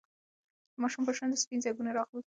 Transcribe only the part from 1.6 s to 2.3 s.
ځگونه راغلل.